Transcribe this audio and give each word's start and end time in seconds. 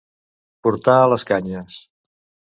Portar 0.67 0.95
a 1.01 1.11
les 1.13 1.25
canyes. 1.31 1.77